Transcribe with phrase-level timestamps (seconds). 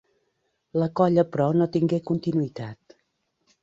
[0.85, 3.01] La colla però no tingué continuïtat.